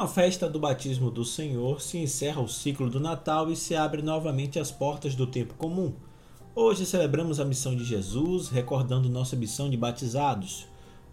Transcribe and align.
a 0.00 0.08
festa 0.08 0.48
do 0.48 0.58
batismo 0.58 1.10
do 1.10 1.26
Senhor, 1.26 1.78
se 1.78 1.98
encerra 1.98 2.40
o 2.40 2.48
ciclo 2.48 2.88
do 2.88 2.98
Natal 2.98 3.50
e 3.50 3.56
se 3.56 3.76
abre 3.76 4.00
novamente 4.00 4.58
as 4.58 4.70
portas 4.70 5.14
do 5.14 5.26
tempo 5.26 5.52
comum. 5.52 5.92
Hoje 6.54 6.86
celebramos 6.86 7.38
a 7.38 7.44
missão 7.44 7.76
de 7.76 7.84
Jesus, 7.84 8.48
recordando 8.48 9.10
nossa 9.10 9.36
missão 9.36 9.68
de 9.68 9.76
batizados. 9.76 10.66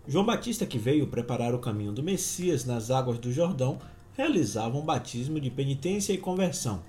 João 0.07 0.25
Batista, 0.25 0.65
que 0.65 0.79
veio 0.79 1.05
preparar 1.05 1.53
o 1.53 1.59
caminho 1.59 1.91
do 1.91 2.01
Messias 2.01 2.63
nas 2.63 2.89
águas 2.89 3.19
do 3.19 3.29
Jordão, 3.29 3.77
realizava 4.13 4.77
um 4.77 4.85
batismo 4.85 5.37
de 5.37 5.49
penitência 5.49 6.13
e 6.13 6.17
conversão. 6.17 6.81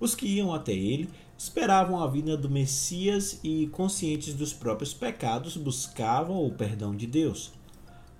Os 0.00 0.14
que 0.14 0.26
iam 0.26 0.54
até 0.54 0.72
ele 0.72 1.10
esperavam 1.36 2.02
a 2.02 2.06
vinda 2.06 2.34
do 2.34 2.48
Messias 2.48 3.40
e, 3.44 3.66
conscientes 3.66 4.32
dos 4.32 4.54
próprios 4.54 4.94
pecados, 4.94 5.54
buscavam 5.58 6.42
o 6.42 6.50
perdão 6.50 6.96
de 6.96 7.06
Deus. 7.06 7.52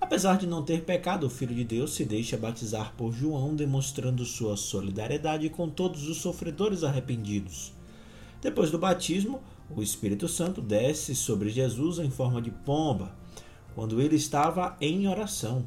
Apesar 0.00 0.36
de 0.36 0.46
não 0.46 0.62
ter 0.62 0.82
pecado, 0.82 1.26
o 1.26 1.30
Filho 1.30 1.54
de 1.54 1.64
Deus 1.64 1.94
se 1.94 2.04
deixa 2.04 2.36
batizar 2.36 2.94
por 2.96 3.12
João, 3.12 3.54
demonstrando 3.54 4.24
sua 4.24 4.56
solidariedade 4.56 5.48
com 5.48 5.68
todos 5.68 6.08
os 6.08 6.18
sofredores 6.18 6.84
arrependidos. 6.84 7.72
Depois 8.40 8.70
do 8.70 8.78
batismo, 8.78 9.40
o 9.74 9.82
Espírito 9.82 10.28
Santo 10.28 10.60
desce 10.60 11.14
sobre 11.14 11.48
Jesus 11.48 11.98
em 11.98 12.10
forma 12.10 12.40
de 12.40 12.50
pomba, 12.50 13.16
quando 13.74 14.00
ele 14.00 14.16
estava 14.16 14.76
em 14.80 15.08
oração. 15.08 15.66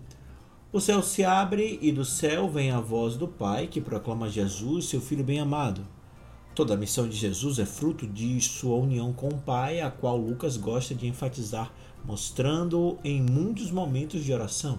O 0.71 0.79
céu 0.79 1.01
se 1.01 1.23
abre 1.23 1.79
e 1.81 1.91
do 1.91 2.05
céu 2.05 2.47
vem 2.47 2.71
a 2.71 2.79
voz 2.79 3.15
do 3.17 3.27
Pai 3.27 3.67
que 3.67 3.81
proclama 3.81 4.29
Jesus, 4.29 4.85
seu 4.85 5.01
Filho 5.01 5.23
bem-amado. 5.23 5.85
Toda 6.59 6.73
a 6.73 6.77
missão 6.77 7.07
de 7.07 7.15
Jesus 7.15 7.57
é 7.57 7.65
fruto 7.65 8.05
de 8.05 8.41
sua 8.41 8.75
união 8.75 9.13
com 9.13 9.29
o 9.29 9.37
Pai, 9.39 9.79
a 9.79 9.89
qual 9.89 10.17
Lucas 10.17 10.57
gosta 10.57 10.93
de 10.93 11.07
enfatizar, 11.07 11.71
mostrando-o 12.03 12.97
em 13.01 13.21
muitos 13.21 13.71
momentos 13.71 14.25
de 14.25 14.33
oração. 14.33 14.77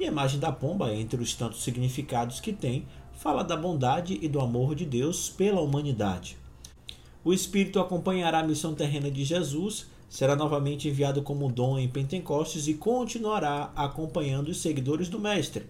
E 0.00 0.04
a 0.04 0.06
imagem 0.06 0.40
da 0.40 0.50
pomba, 0.50 0.90
entre 0.94 1.22
os 1.22 1.34
tantos 1.34 1.62
significados 1.62 2.40
que 2.40 2.50
tem, 2.50 2.86
fala 3.12 3.44
da 3.44 3.54
bondade 3.54 4.18
e 4.22 4.26
do 4.26 4.40
amor 4.40 4.74
de 4.74 4.86
Deus 4.86 5.28
pela 5.28 5.60
humanidade. 5.60 6.38
O 7.22 7.30
Espírito 7.30 7.78
acompanhará 7.78 8.38
a 8.38 8.46
missão 8.46 8.72
terrena 8.72 9.10
de 9.10 9.22
Jesus, 9.22 9.88
será 10.08 10.34
novamente 10.34 10.88
enviado 10.88 11.20
como 11.20 11.52
dom 11.52 11.78
em 11.78 11.88
Pentecostes 11.88 12.68
e 12.68 12.72
continuará 12.72 13.70
acompanhando 13.76 14.48
os 14.48 14.62
seguidores 14.62 15.10
do 15.10 15.20
Mestre. 15.20 15.66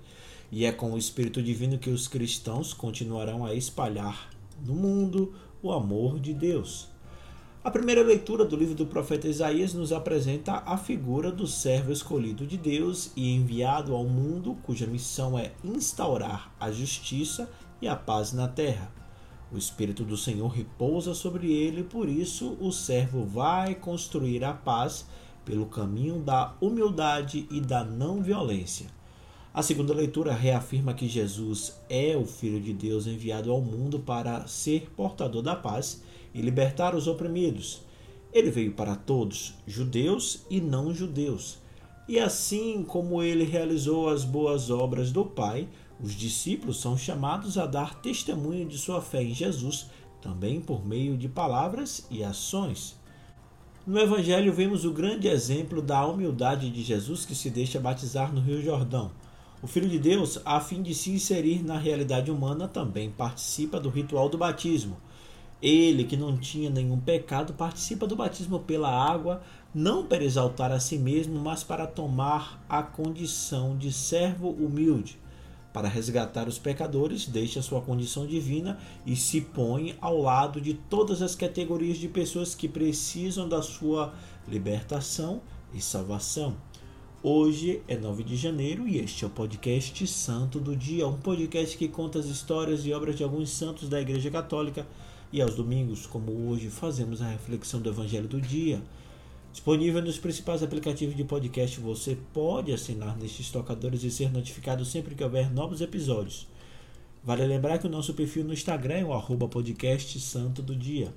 E 0.53 0.65
é 0.65 0.71
com 0.71 0.93
o 0.93 0.99
Espírito 0.99 1.43
Divino 1.43 1.79
que 1.79 1.91
os 1.91 2.07
cristãos 2.07 2.73
continuarão 2.73 3.45
a 3.45 3.53
espalhar 3.53 4.31
no 4.65 4.75
mundo 4.75 5.35
o 5.63 5.73
amor 5.73 6.19
de 6.19 6.33
Deus. 6.33 6.89
A 7.65 7.71
primeira 7.71 8.03
leitura 8.03 8.45
do 8.45 8.57
livro 8.57 8.75
do 8.75 8.87
profeta 8.87 9.29
Isaías 9.29 9.73
nos 9.73 9.93
apresenta 9.93 10.65
a 10.67 10.77
figura 10.77 11.31
do 11.31 11.47
servo 11.47 11.93
escolhido 11.93 12.45
de 12.45 12.57
Deus 12.57 13.13
e 13.15 13.33
enviado 13.33 13.95
ao 13.95 14.05
mundo, 14.05 14.57
cuja 14.65 14.85
missão 14.85 15.39
é 15.39 15.53
instaurar 15.63 16.53
a 16.59 16.73
justiça 16.73 17.49
e 17.81 17.87
a 17.87 17.95
paz 17.95 18.33
na 18.33 18.49
terra. 18.49 18.93
O 19.53 19.57
Espírito 19.57 20.03
do 20.03 20.17
Senhor 20.17 20.49
repousa 20.49 21.15
sobre 21.15 21.53
ele, 21.53 21.85
por 21.85 22.09
isso 22.09 22.57
o 22.61 22.73
servo 22.73 23.25
vai 23.25 23.77
construir 23.77 24.43
a 24.45 24.53
paz 24.53 25.07
pelo 25.45 25.67
caminho 25.67 26.19
da 26.19 26.55
humildade 26.61 27.47
e 27.49 27.61
da 27.61 27.85
não 27.85 28.23
violência. 28.23 28.87
A 29.55 29.63
segunda 29.63 29.93
leitura 29.93 30.33
reafirma 30.33 30.95
que 30.95 31.07
Jesus 31.07 31.79
é 31.91 32.17
o 32.17 32.25
Filho 32.25 32.59
de 32.59 32.73
Deus 32.73 33.07
enviado 33.07 33.53
ao 33.53 33.61
mundo 33.61 33.99
para 33.99 34.47
ser 34.47 34.91
portador 34.97 35.43
da 35.43 35.55
paz 35.55 36.03
e 36.33 36.41
libertar 36.41 36.95
os 36.95 37.07
oprimidos. 37.07 37.83
Ele 38.33 38.51
veio 38.51 38.73
para 38.73 38.97
todos, 38.97 39.53
judeus 39.67 40.47
e 40.49 40.59
não 40.59 40.95
judeus. 40.95 41.59
E 42.09 42.19
assim 42.19 42.83
como 42.83 43.23
ele 43.23 43.45
realizou 43.45 44.09
as 44.09 44.25
boas 44.25 44.71
obras 44.71 45.13
do 45.13 45.23
Pai, 45.23 45.69
os 46.03 46.15
discípulos 46.15 46.81
são 46.81 46.97
chamados 46.97 47.59
a 47.59 47.67
dar 47.67 48.01
testemunho 48.01 48.67
de 48.67 48.79
sua 48.79 49.03
fé 49.03 49.23
em 49.23 49.35
Jesus, 49.35 49.91
também 50.23 50.63
por 50.63 50.83
meio 50.83 51.15
de 51.15 51.29
palavras 51.29 52.07
e 52.11 52.25
ações. 52.25 52.97
No 53.87 53.99
Evangelho 53.99 54.51
vemos 54.51 54.87
o 54.87 54.93
grande 54.93 55.29
exemplo 55.29 55.83
da 55.83 56.07
humildade 56.07 56.71
de 56.71 56.83
Jesus 56.83 57.27
que 57.27 57.35
se 57.35 57.51
deixa 57.51 57.79
batizar 57.79 58.33
no 58.33 58.41
Rio 58.41 58.63
Jordão. 58.63 59.11
O 59.63 59.69
Filho 59.69 59.89
de 59.89 59.97
Deus, 59.97 60.41
a 60.45 60.59
fim 60.59 60.83
de 60.83 60.93
se 60.93 61.13
inserir 61.13 61.65
na 61.65 61.79
realidade 61.79 62.33
humana, 62.33 62.67
também 62.67 63.13
participa 63.13 63.79
do 63.79 63.89
ritual 63.89 64.29
do 64.29 64.37
batismo. 64.37 64.97
Ele, 65.63 66.03
que 66.03 66.17
não 66.17 66.37
tinha 66.37 66.69
nenhum 66.69 66.99
pecado, 66.99 67.53
participa 67.53 68.05
do 68.05 68.17
batismo 68.17 68.59
pela 68.59 68.91
água, 68.91 69.41
não 69.73 70.05
para 70.05 70.25
exaltar 70.25 70.73
a 70.73 70.81
si 70.81 70.99
mesmo, 70.99 71.39
mas 71.39 71.63
para 71.63 71.87
tomar 71.87 72.61
a 72.69 72.83
condição 72.83 73.79
de 73.79 73.93
servo 73.93 74.51
humilde. 74.51 75.17
Para 75.73 75.89
resgatar 75.89 76.49
os 76.49 76.59
pecadores, 76.59 77.29
deixa 77.29 77.63
sua 77.63 77.81
condição 77.81 78.27
divina 78.27 78.81
e 79.07 79.15
se 79.15 79.41
põe 79.41 79.97
ao 80.01 80.21
lado 80.21 80.61
de 80.61 80.75
todas 80.75 81.23
as 81.23 81.37
categorias 81.37 81.99
de 81.99 82.09
pessoas 82.09 82.53
que 82.53 82.67
precisam 82.67 83.49
da 83.49 83.63
sua 83.63 84.13
libertação 84.49 85.41
e 85.73 85.81
salvação. 85.81 86.57
Hoje 87.25 87.81
é 87.87 87.97
9 87.97 88.25
de 88.25 88.35
janeiro 88.35 88.89
e 88.89 88.99
este 88.99 89.23
é 89.23 89.29
o 89.29 89.31
podcast 89.31 90.05
Santo 90.09 90.59
do 90.59 90.75
Dia, 90.75 91.07
um 91.07 91.17
podcast 91.17 91.79
que 91.79 91.87
conta 91.87 92.19
as 92.19 92.27
histórias 92.27 92.85
e 92.85 92.93
obras 92.93 93.17
de 93.17 93.23
alguns 93.23 93.51
santos 93.51 93.89
da 93.89 94.01
Igreja 94.01 94.29
Católica. 94.29 94.85
E 95.33 95.41
aos 95.41 95.55
domingos, 95.55 96.05
como 96.05 96.49
hoje, 96.49 96.69
fazemos 96.69 97.23
a 97.23 97.29
reflexão 97.29 97.81
do 97.81 97.89
Evangelho 97.89 98.27
do 98.27 98.41
Dia. 98.41 98.83
Disponível 99.53 100.03
nos 100.03 100.19
principais 100.19 100.65
aplicativos 100.65 101.15
de 101.15 101.23
podcast, 101.23 101.79
você 101.79 102.19
pode 102.35 102.73
assinar 102.73 103.17
nestes 103.17 103.53
tocadores 103.53 104.03
e 104.03 104.11
ser 104.11 104.33
notificado 104.33 104.85
sempre 104.85 105.15
que 105.15 105.23
houver 105.23 105.49
novos 105.49 105.81
episódios. 105.81 106.49
Vale 107.23 107.47
lembrar 107.47 107.79
que 107.79 107.87
o 107.87 107.91
nosso 107.91 108.15
perfil 108.15 108.43
no 108.43 108.53
Instagram 108.53 108.97
é 108.97 109.05
o 109.05 109.13
arroba 109.13 109.47
podcast 109.47 110.19
Santo 110.19 110.61
do 110.61 110.75
Dia. 110.75 111.15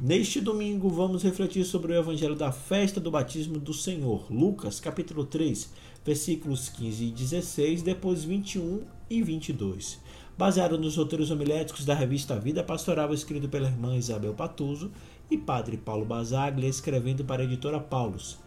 Neste 0.00 0.40
domingo 0.40 0.88
vamos 0.88 1.24
refletir 1.24 1.64
sobre 1.64 1.92
o 1.92 1.96
evangelho 1.96 2.36
da 2.36 2.52
festa 2.52 3.00
do 3.00 3.10
batismo 3.10 3.58
do 3.58 3.74
Senhor, 3.74 4.30
Lucas, 4.30 4.78
capítulo 4.78 5.24
3, 5.24 5.72
versículos 6.04 6.68
15 6.68 7.04
e 7.04 7.10
16, 7.10 7.82
depois 7.82 8.22
21 8.22 8.82
e 9.10 9.22
22. 9.22 9.98
Baseado 10.38 10.78
nos 10.78 10.96
roteiros 10.96 11.32
homiléticos 11.32 11.84
da 11.84 11.94
revista 11.94 12.38
Vida 12.38 12.62
Pastoral, 12.62 13.12
escrito 13.12 13.48
pela 13.48 13.66
irmã 13.66 13.96
Isabel 13.96 14.34
Patuso 14.34 14.92
e 15.28 15.36
padre 15.36 15.76
Paulo 15.76 16.04
Basaglia, 16.04 16.68
escrevendo 16.68 17.24
para 17.24 17.42
a 17.42 17.44
editora 17.44 17.80
Paulus. 17.80 18.38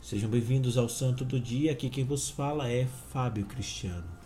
Sejam 0.00 0.28
bem-vindos 0.28 0.76
ao 0.76 0.88
Santo 0.88 1.24
do 1.24 1.38
Dia, 1.38 1.70
aqui 1.70 1.88
quem 1.88 2.04
vos 2.04 2.28
fala 2.28 2.68
é 2.68 2.86
Fábio 3.12 3.46
Cristiano. 3.46 4.25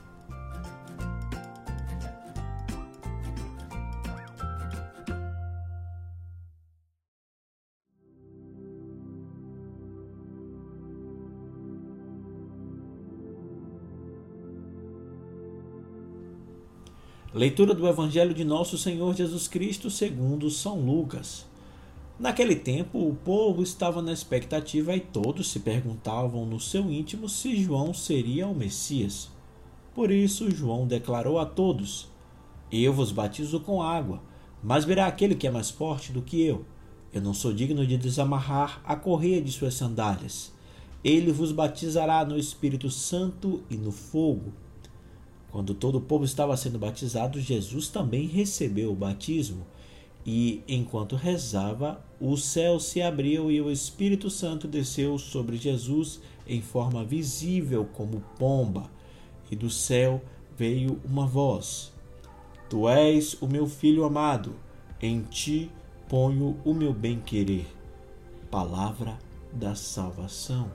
Leitura 17.33 17.73
do 17.75 17.87
Evangelho 17.87 18.35
de 18.35 18.43
Nosso 18.43 18.77
Senhor 18.77 19.15
Jesus 19.15 19.47
Cristo 19.47 19.89
segundo 19.89 20.51
São 20.51 20.81
Lucas. 20.81 21.47
Naquele 22.19 22.57
tempo, 22.57 22.99
o 22.99 23.15
povo 23.15 23.63
estava 23.63 24.03
na 24.03 24.13
expectativa 24.13 24.97
e 24.97 25.01
todos 25.01 25.49
se 25.49 25.61
perguntavam 25.61 26.45
no 26.45 26.59
seu 26.59 26.91
íntimo 26.91 27.29
se 27.29 27.55
João 27.63 27.95
seria 27.95 28.49
o 28.49 28.55
Messias. 28.55 29.31
Por 29.95 30.11
isso, 30.11 30.51
João 30.51 30.89
declarou 30.89 31.39
a 31.39 31.47
todos: 31.47 32.09
Eu 32.71 32.93
vos 32.93 33.13
batizo 33.13 33.61
com 33.61 33.81
água, 33.81 34.21
mas 34.61 34.85
virá 34.85 35.07
aquele 35.07 35.37
que 35.37 35.47
é 35.47 35.53
mais 35.53 35.71
forte 35.71 36.11
do 36.11 36.23
que 36.23 36.43
eu. 36.43 36.65
Eu 37.13 37.23
não 37.23 37.33
sou 37.33 37.53
digno 37.53 37.87
de 37.87 37.97
desamarrar 37.97 38.83
a 38.85 38.97
correia 38.97 39.41
de 39.41 39.53
suas 39.53 39.75
sandálias. 39.75 40.53
Ele 41.05 41.31
vos 41.31 41.53
batizará 41.53 42.25
no 42.25 42.37
Espírito 42.37 42.91
Santo 42.91 43.63
e 43.71 43.77
no 43.77 43.93
fogo. 43.93 44.53
Quando 45.51 45.75
todo 45.75 45.99
o 45.99 46.01
povo 46.01 46.25
estava 46.25 46.57
sendo 46.57 46.79
batizado, 46.79 47.41
Jesus 47.41 47.89
também 47.89 48.27
recebeu 48.27 48.93
o 48.93 48.97
batismo. 48.97 49.67
E 50.25 50.63
enquanto 50.69 51.17
rezava, 51.17 52.05
o 52.21 52.37
céu 52.37 52.79
se 52.79 53.01
abriu 53.01 53.51
e 53.51 53.61
o 53.61 53.71
Espírito 53.71 54.29
Santo 54.29 54.69
desceu 54.69 55.19
sobre 55.19 55.57
Jesus 55.57 56.21
em 56.47 56.61
forma 56.61 57.05
visível 57.05 57.89
como 57.93 58.23
pomba. 58.39 58.91
E 59.51 59.57
do 59.57 59.71
céu 59.71 60.23
veio 60.57 61.01
uma 61.05 61.27
voz: 61.27 61.93
Tu 62.69 62.89
és 62.89 63.35
o 63.41 63.47
meu 63.47 63.67
filho 63.67 64.05
amado, 64.05 64.55
em 65.01 65.23
ti 65.23 65.71
ponho 66.09 66.57
o 66.65 66.75
meu 66.75 66.93
bem-querer. 66.93 67.67
Palavra 68.51 69.19
da 69.53 69.75
salvação. 69.75 70.71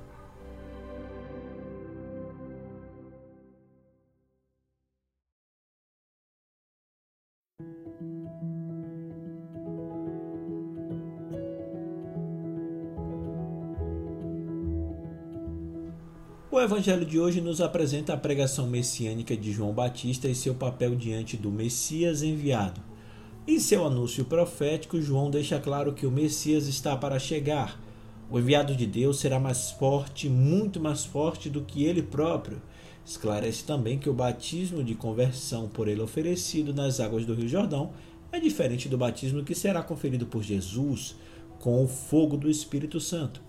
O 16.55 16.61
evangelho 16.61 17.05
de 17.05 17.19
hoje 17.19 17.41
nos 17.41 17.59
apresenta 17.59 18.13
a 18.13 18.17
pregação 18.17 18.65
messiânica 18.65 19.35
de 19.35 19.51
João 19.51 19.73
Batista 19.73 20.29
e 20.29 20.33
seu 20.33 20.55
papel 20.55 20.95
diante 20.95 21.35
do 21.35 21.51
Messias 21.51 22.23
enviado. 22.23 22.79
Em 23.45 23.59
seu 23.59 23.85
anúncio 23.85 24.23
profético, 24.23 25.01
João 25.01 25.29
deixa 25.29 25.59
claro 25.59 25.91
que 25.91 26.05
o 26.05 26.11
Messias 26.11 26.65
está 26.65 26.95
para 26.95 27.19
chegar. 27.19 27.77
O 28.31 28.39
enviado 28.39 28.73
de 28.73 28.85
Deus 28.85 29.19
será 29.19 29.37
mais 29.37 29.71
forte, 29.71 30.29
muito 30.29 30.79
mais 30.79 31.03
forte 31.03 31.49
do 31.49 31.59
que 31.61 31.83
ele 31.83 32.01
próprio. 32.01 32.61
Esclarece 33.05 33.65
também 33.65 33.99
que 33.99 34.09
o 34.09 34.13
batismo 34.13 34.81
de 34.81 34.95
conversão 34.95 35.67
por 35.67 35.89
ele 35.89 35.99
oferecido 35.99 36.73
nas 36.73 37.01
águas 37.01 37.25
do 37.25 37.33
Rio 37.33 37.49
Jordão 37.49 37.91
é 38.31 38.39
diferente 38.39 38.87
do 38.87 38.97
batismo 38.97 39.43
que 39.43 39.53
será 39.53 39.83
conferido 39.83 40.25
por 40.25 40.41
Jesus 40.41 41.17
com 41.59 41.83
o 41.83 41.87
fogo 41.89 42.37
do 42.37 42.49
Espírito 42.49 43.01
Santo. 43.01 43.43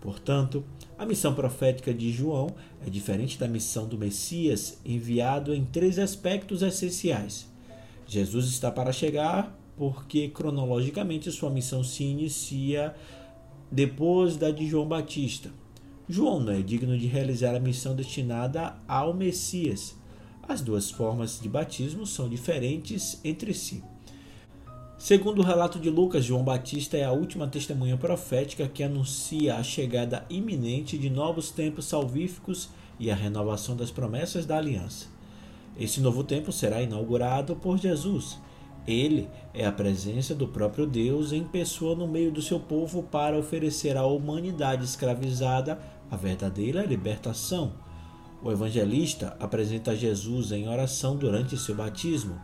Portanto, 0.00 0.64
a 0.98 1.06
missão 1.06 1.32
profética 1.32 1.94
de 1.94 2.10
João 2.12 2.48
é 2.84 2.90
diferente 2.90 3.38
da 3.38 3.46
missão 3.46 3.86
do 3.86 3.96
Messias, 3.96 4.80
enviado 4.84 5.54
em 5.54 5.64
três 5.64 5.96
aspectos 5.96 6.60
essenciais. 6.60 7.46
Jesus 8.04 8.46
está 8.46 8.68
para 8.68 8.92
chegar 8.92 9.56
porque 9.76 10.28
cronologicamente 10.28 11.30
sua 11.30 11.50
missão 11.50 11.84
se 11.84 12.02
inicia 12.02 12.96
depois 13.70 14.36
da 14.36 14.50
de 14.50 14.66
João 14.66 14.88
Batista. 14.88 15.50
João 16.08 16.40
não 16.40 16.52
é 16.52 16.62
digno 16.62 16.98
de 16.98 17.06
realizar 17.06 17.54
a 17.54 17.60
missão 17.60 17.94
destinada 17.94 18.74
ao 18.88 19.14
Messias. 19.14 19.94
As 20.42 20.62
duas 20.62 20.90
formas 20.90 21.38
de 21.40 21.48
batismo 21.48 22.06
são 22.06 22.28
diferentes 22.28 23.20
entre 23.22 23.54
si. 23.54 23.84
Segundo 24.98 25.38
o 25.38 25.44
relato 25.44 25.78
de 25.78 25.88
Lucas, 25.88 26.24
João 26.24 26.42
Batista 26.42 26.96
é 26.96 27.04
a 27.04 27.12
última 27.12 27.46
testemunha 27.46 27.96
profética 27.96 28.66
que 28.66 28.82
anuncia 28.82 29.54
a 29.54 29.62
chegada 29.62 30.26
iminente 30.28 30.98
de 30.98 31.08
novos 31.08 31.52
tempos 31.52 31.84
salvíficos 31.84 32.68
e 32.98 33.08
a 33.08 33.14
renovação 33.14 33.76
das 33.76 33.92
promessas 33.92 34.44
da 34.44 34.58
aliança. 34.58 35.06
Esse 35.78 36.00
novo 36.00 36.24
tempo 36.24 36.50
será 36.50 36.82
inaugurado 36.82 37.54
por 37.54 37.78
Jesus. 37.78 38.40
Ele 38.88 39.28
é 39.54 39.64
a 39.64 39.70
presença 39.70 40.34
do 40.34 40.48
próprio 40.48 40.84
Deus 40.84 41.30
em 41.32 41.44
pessoa 41.44 41.94
no 41.94 42.08
meio 42.08 42.32
do 42.32 42.42
seu 42.42 42.58
povo 42.58 43.00
para 43.04 43.38
oferecer 43.38 43.96
à 43.96 44.04
humanidade 44.04 44.84
escravizada 44.84 45.78
a 46.10 46.16
verdadeira 46.16 46.82
libertação. 46.82 47.72
O 48.42 48.50
evangelista 48.50 49.36
apresenta 49.38 49.94
Jesus 49.94 50.50
em 50.50 50.68
oração 50.68 51.16
durante 51.16 51.56
seu 51.56 51.76
batismo. 51.76 52.40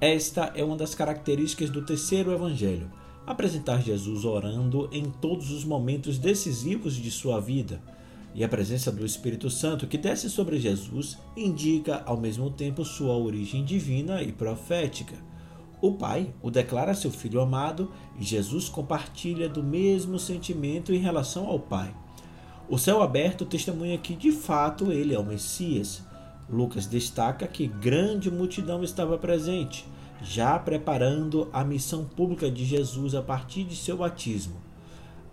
Esta 0.00 0.52
é 0.54 0.62
uma 0.62 0.76
das 0.76 0.94
características 0.94 1.70
do 1.70 1.84
terceiro 1.84 2.32
evangelho: 2.32 2.88
apresentar 3.26 3.82
Jesus 3.82 4.24
orando 4.24 4.88
em 4.92 5.04
todos 5.04 5.50
os 5.50 5.64
momentos 5.64 6.18
decisivos 6.18 6.94
de 6.94 7.10
sua 7.10 7.40
vida. 7.40 7.82
E 8.32 8.44
a 8.44 8.48
presença 8.48 8.92
do 8.92 9.04
Espírito 9.04 9.50
Santo 9.50 9.88
que 9.88 9.98
desce 9.98 10.30
sobre 10.30 10.60
Jesus 10.60 11.18
indica 11.36 12.02
ao 12.06 12.16
mesmo 12.16 12.48
tempo 12.50 12.84
sua 12.84 13.16
origem 13.16 13.64
divina 13.64 14.22
e 14.22 14.30
profética. 14.30 15.16
O 15.80 15.94
Pai 15.94 16.32
o 16.42 16.50
declara 16.50 16.94
seu 16.94 17.10
filho 17.10 17.40
amado 17.40 17.90
e 18.18 18.24
Jesus 18.24 18.68
compartilha 18.68 19.48
do 19.48 19.64
mesmo 19.64 20.18
sentimento 20.18 20.92
em 20.92 20.98
relação 20.98 21.46
ao 21.46 21.58
Pai. 21.58 21.92
O 22.68 22.78
céu 22.78 23.02
aberto 23.02 23.44
testemunha 23.44 23.98
que 23.98 24.14
de 24.14 24.30
fato 24.30 24.92
ele 24.92 25.14
é 25.14 25.18
o 25.18 25.24
Messias. 25.24 26.02
Lucas 26.50 26.86
destaca 26.86 27.46
que 27.46 27.66
grande 27.66 28.30
multidão 28.30 28.82
estava 28.82 29.18
presente, 29.18 29.84
já 30.22 30.58
preparando 30.58 31.48
a 31.52 31.62
missão 31.62 32.04
pública 32.04 32.50
de 32.50 32.64
Jesus 32.64 33.14
a 33.14 33.22
partir 33.22 33.64
de 33.64 33.76
seu 33.76 33.98
batismo. 33.98 34.56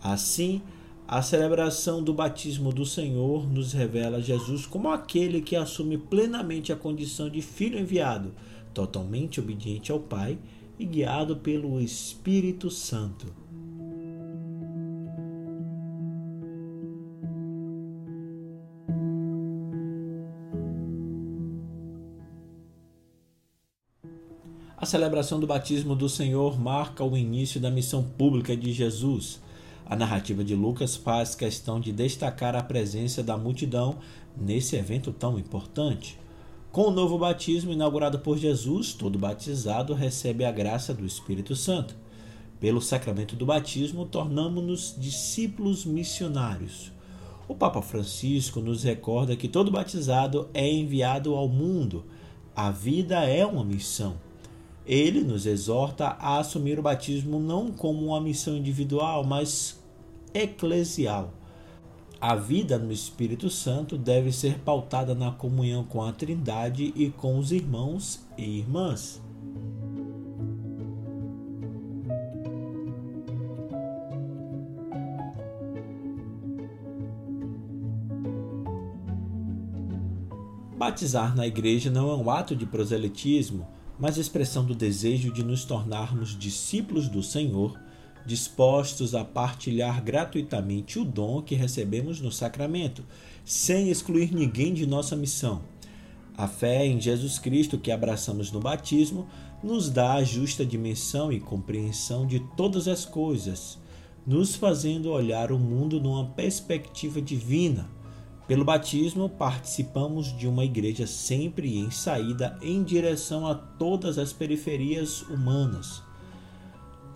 Assim, 0.02 0.62
a 1.08 1.22
celebração 1.22 2.04
do 2.04 2.14
batismo 2.14 2.74
do 2.74 2.86
Senhor 2.86 3.48
nos 3.48 3.74
revela 3.74 4.22
Jesus 4.22 4.66
como 4.66 4.90
aquele 4.90 5.42
que 5.42 5.56
assume 5.56 5.98
plenamente 5.98 6.74
a 6.74 6.76
condição 6.76 7.30
de 7.30 7.42
filho 7.42 7.80
enviado, 7.80 8.34
totalmente 8.74 9.40
obediente 9.40 9.92
ao 9.92 10.00
Pai 10.00 10.38
e 10.78 10.86
guiado 10.86 11.38
pelo 11.38 11.80
Espírito 11.80 12.70
Santo. 12.70 13.45
A 24.86 24.88
celebração 24.88 25.40
do 25.40 25.48
batismo 25.48 25.96
do 25.96 26.08
Senhor 26.08 26.60
marca 26.60 27.04
o 27.04 27.18
início 27.18 27.60
da 27.60 27.72
missão 27.72 28.04
pública 28.04 28.56
de 28.56 28.72
Jesus. 28.72 29.42
A 29.84 29.96
narrativa 29.96 30.44
de 30.44 30.54
Lucas 30.54 30.96
faz 30.96 31.34
questão 31.34 31.80
de 31.80 31.92
destacar 31.92 32.56
a 32.56 32.62
presença 32.62 33.24
da 33.24 33.36
multidão 33.36 33.98
nesse 34.38 34.76
evento 34.76 35.12
tão 35.12 35.40
importante. 35.40 36.20
Com 36.72 36.84
o 36.84 36.92
novo 36.92 37.18
batismo 37.18 37.72
inaugurado 37.72 38.20
por 38.20 38.38
Jesus, 38.38 38.94
todo 38.94 39.18
batizado 39.18 39.92
recebe 39.96 40.46
a 40.46 40.52
graça 40.52 40.94
do 40.94 41.04
Espírito 41.04 41.56
Santo. 41.56 41.96
Pelo 42.60 42.80
sacramento 42.80 43.36
do 43.36 43.44
batismo, 43.44 44.06
tornamos-nos 44.06 44.96
discípulos 45.00 45.84
missionários. 45.84 46.92
O 47.48 47.56
Papa 47.56 47.82
Francisco 47.82 48.60
nos 48.60 48.84
recorda 48.84 49.36
que 49.36 49.48
todo 49.48 49.72
batizado 49.72 50.48
é 50.54 50.72
enviado 50.72 51.34
ao 51.34 51.50
mundo. 51.50 52.06
A 52.56 52.70
vida 52.70 53.26
é 53.26 53.44
uma 53.44 53.66
missão. 53.66 54.24
Ele 54.86 55.24
nos 55.24 55.48
exorta 55.48 56.10
a 56.20 56.38
assumir 56.38 56.78
o 56.78 56.84
batismo 56.84 57.40
não 57.40 57.72
como 57.72 58.06
uma 58.06 58.22
missão 58.22 58.56
individual, 58.56 59.24
mas 59.24 59.84
eclesial. 60.34 61.34
A 62.22 62.36
vida 62.36 62.78
no 62.78 62.92
Espírito 62.92 63.50
Santo 63.50 63.98
deve 63.98 64.32
ser 64.32 64.60
pautada 64.60 65.16
na 65.16 65.32
comunhão 65.32 65.84
com 65.84 66.04
a 66.04 66.12
Trindade 66.12 66.94
e 66.96 67.10
com 67.10 67.38
os 67.40 67.52
irmãos 67.52 68.26
e 68.38 68.60
irmãs. 68.60 69.22
Batizar 80.78 81.36
na 81.36 81.48
igreja 81.48 81.90
não 81.90 82.12
é 82.12 82.16
um 82.16 82.30
ato 82.30 82.56
de 82.56 82.66
proselitismo, 82.66 83.66
mas 84.00 84.18
expressão 84.18 84.66
do 84.66 84.76
desejo 84.76 85.32
de 85.32 85.44
nos 85.44 85.64
tornarmos 85.64 86.38
discípulos 86.38 87.08
do 87.08 87.24
Senhor, 87.24 87.80
dispostos 88.26 89.14
a 89.16 89.24
partilhar 89.24 90.04
gratuitamente 90.04 91.00
o 91.00 91.06
dom 91.06 91.42
que 91.42 91.56
recebemos 91.56 92.20
no 92.20 92.32
sacramento, 92.32 93.06
sem 93.44 93.90
excluir 93.90 94.34
ninguém 94.34 94.74
de 94.74 94.86
nossa 94.86 95.16
missão. 95.16 95.62
A 96.38 96.48
fé 96.48 96.86
em 96.86 97.00
Jesus 97.00 97.40
Cristo 97.40 97.78
que 97.78 97.92
abraçamos 97.92 98.52
no 98.52 98.60
batismo 98.60 99.28
nos 99.64 99.90
dá 99.90 100.16
a 100.16 100.24
justa 100.24 100.66
dimensão 100.66 101.32
e 101.32 101.40
compreensão 101.40 102.28
de 102.28 102.40
todas 102.58 102.88
as 102.88 103.06
coisas, 103.06 103.78
nos 104.28 104.56
fazendo 104.56 105.12
olhar 105.12 105.52
o 105.52 105.60
mundo 105.60 106.02
numa 106.02 106.26
perspectiva 106.26 107.22
divina 107.22 107.95
pelo 108.48 108.64
batismo, 108.64 109.28
participamos 109.28 110.36
de 110.38 110.48
uma 110.48 110.64
igreja 110.64 111.08
sempre 111.08 111.80
em 111.80 111.90
saída 111.90 112.58
em 112.62 112.84
direção 112.84 113.48
a 113.48 113.56
todas 113.56 114.20
as 114.20 114.32
periferias 114.32 115.24
humanas. 115.24 116.04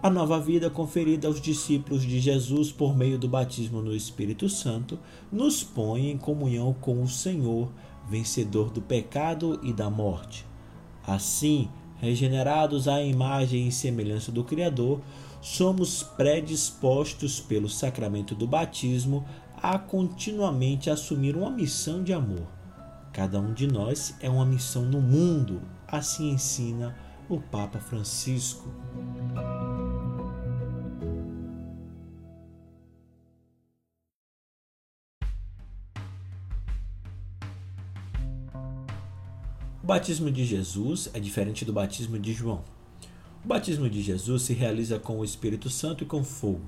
A 0.02 0.10
nova 0.10 0.40
vida 0.40 0.70
conferida 0.70 1.28
aos 1.28 1.40
discípulos 1.40 2.04
de 2.04 2.20
Jesus 2.20 2.72
por 2.72 2.98
meio 2.98 3.20
do 3.20 3.28
batismo 3.28 3.82
no 3.82 3.96
Espírito 3.96 4.50
Santo 4.50 4.98
nos 5.32 5.62
põe 5.62 6.10
em 6.10 6.18
comunhão 6.18 6.74
com 6.74 7.04
o 7.04 7.08
Senhor, 7.08 7.70
vencedor 8.10 8.72
do 8.72 8.82
pecado 8.82 9.60
e 9.62 9.72
da 9.72 9.90
morte. 9.90 10.46
Assim, 11.06 11.70
regenerados 11.98 12.88
à 12.88 13.04
imagem 13.04 13.68
e 13.68 13.72
semelhança 13.72 14.32
do 14.32 14.44
Criador, 14.44 15.02
somos 15.42 16.02
predispostos 16.02 17.40
pelo 17.40 17.70
sacramento 17.70 18.34
do 18.34 18.48
batismo 18.48 19.26
a 19.62 19.78
continuamente 19.78 20.90
assumir 20.90 21.36
uma 21.36 21.52
missão 21.52 22.02
de 22.02 22.14
amor. 22.14 22.48
Cada 23.12 23.40
um 23.40 23.54
de 23.54 23.68
nós 23.68 24.16
é 24.22 24.30
uma 24.30 24.46
missão 24.46 24.84
no 24.84 25.02
mundo, 25.02 25.62
assim 25.86 26.30
ensina 26.30 26.96
o 27.28 27.40
Papa 27.42 27.80
Francisco. 27.80 28.70
O 39.84 39.88
batismo 39.90 40.32
de 40.32 40.46
Jesus 40.46 41.10
é 41.14 41.20
diferente 41.20 41.66
do 41.66 41.74
batismo 41.74 42.18
de 42.18 42.32
João. 42.32 42.64
O 43.44 43.48
batismo 43.48 43.90
de 43.90 44.02
Jesus 44.02 44.44
se 44.44 44.54
realiza 44.54 45.00
com 45.00 45.20
o 45.20 45.26
Espírito 45.26 45.70
Santo 45.70 46.04
e 46.04 46.08
com 46.08 46.24
fogo. 46.24 46.66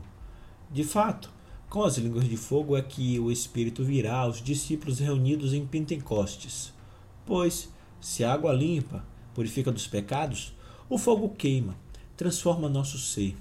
De 0.69 0.83
fato, 0.83 1.31
com 1.71 1.85
as 1.85 1.97
línguas 1.97 2.27
de 2.27 2.35
fogo 2.35 2.75
é 2.75 2.81
que 2.81 3.17
o 3.17 3.31
Espírito 3.31 3.81
virá 3.81 4.17
aos 4.17 4.43
discípulos 4.43 4.99
reunidos 4.99 5.53
em 5.53 5.65
Pentecostes. 5.65 6.73
Pois, 7.25 7.69
se 8.01 8.25
a 8.25 8.33
água 8.33 8.51
limpa 8.51 9.05
purifica 9.33 9.71
dos 9.71 9.87
pecados, 9.87 10.53
o 10.89 10.97
fogo 10.97 11.29
queima, 11.29 11.73
transforma 12.17 12.67
nosso 12.67 12.97
ser. 12.97 13.37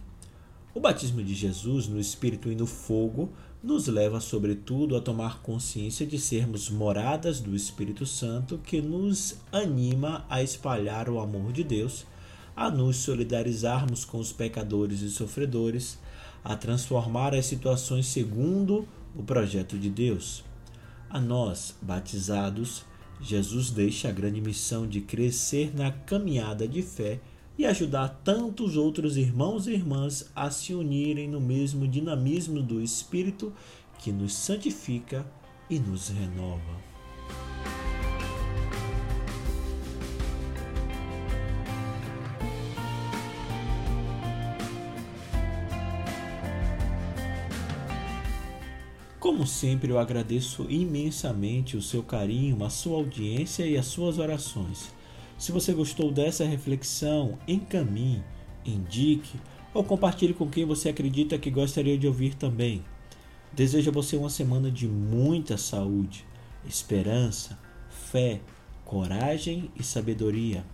O 0.73 0.79
batismo 0.79 1.25
de 1.25 1.35
Jesus 1.35 1.89
no 1.89 1.99
Espírito 1.99 2.53
e 2.53 2.55
no 2.55 2.69
fogo 2.69 3.33
nos 3.61 3.89
leva, 3.89 4.21
sobretudo, 4.21 4.95
a 4.95 5.01
tomar 5.01 5.43
consciência 5.43 6.07
de 6.07 6.17
sermos 6.17 6.71
moradas 6.71 7.41
do 7.41 7.57
Espírito 7.57 8.07
Santo, 8.07 8.59
que 8.59 8.81
nos 8.81 9.39
anima 9.51 10.25
a 10.31 10.41
espalhar 10.41 11.11
o 11.11 11.19
amor 11.19 11.53
de 11.53 11.65
Deus, 11.65 12.07
a 12.55 12.71
nos 12.71 12.99
solidarizarmos 12.99 14.05
com 14.05 14.19
os 14.19 14.33
pecadores 14.33 15.01
e 15.01 15.11
sofredores, 15.11 15.99
a 16.45 16.57
transformar 16.57 17.35
as 17.35 17.47
situações 17.47 18.07
segundo 18.07 18.87
o 19.15 19.23
projeto 19.23 19.79
de 19.79 19.91
Deus. 19.91 20.45
A 21.09 21.21
nós, 21.21 21.77
batizados, 21.83 22.85
Jesus 23.21 23.71
deixa 23.71 24.09
a 24.09 24.13
grande 24.13 24.41
missão 24.41 24.87
de 24.87 25.01
crescer 25.01 25.77
na 25.77 25.91
caminhada 25.91 26.67
de 26.67 26.83
fé 26.83 27.21
e 27.59 27.67
ajudar 27.67 28.21
tantos 28.25 28.77
outros 28.77 29.17
irmãos 29.17 29.67
e 29.67 29.73
irmãs 29.73 30.31
a 30.35 30.51
se 30.51 30.73
unirem 30.73 31.29
no 31.29 31.41
mesmo 31.41 31.87
dinamismo 31.87 32.63
do 32.63 32.81
Espírito 32.81 33.53
que 33.99 34.11
nos 34.11 34.33
santifica 34.33 35.27
e 35.69 35.79
nos 35.79 36.09
renova. 36.09 36.90
Como 49.21 49.47
sempre, 49.47 49.93
eu 49.93 49.99
agradeço 49.99 50.65
imensamente 50.71 51.77
o 51.77 51.83
seu 51.83 52.03
carinho, 52.03 52.65
a 52.65 52.71
sua 52.71 52.97
audiência 52.97 53.67
e 53.67 53.77
as 53.77 53.85
suas 53.85 54.19
orações. 54.19 54.91
Se 55.37 55.53
você 55.53 55.75
gostou 55.75 56.11
dessa 56.11 56.43
reflexão, 56.47 57.39
encaminhe, 57.47 58.25
indique 58.65 59.39
ou 59.75 59.85
compartilhe 59.85 60.33
com 60.33 60.49
quem 60.49 60.65
você 60.65 60.89
acredita 60.89 61.39
que 61.39 61.51
gostaria 61.51 61.99
de 61.99 62.07
ouvir 62.07 62.35
também. 62.35 62.83
Desejo 63.53 63.91
a 63.91 63.93
você 63.93 64.17
uma 64.17 64.31
semana 64.31 64.71
de 64.71 64.89
muita 64.89 65.59
saúde, 65.59 66.25
esperança, 66.67 67.59
fé, 67.91 68.41
coragem 68.87 69.71
e 69.79 69.85
sabedoria. 69.85 70.65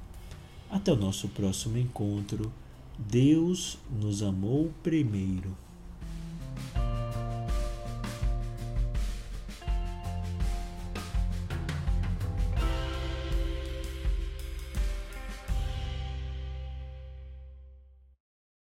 Até 0.70 0.92
o 0.92 0.96
nosso 0.96 1.26
próximo 1.28 1.78
encontro. 1.78 2.52
Deus 2.96 3.76
nos 3.90 4.22
amou 4.22 4.72
primeiro. 4.84 5.65